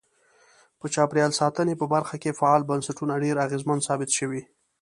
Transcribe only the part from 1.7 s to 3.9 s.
په برخه کې فعال بنسټونه ډیر اغیزمن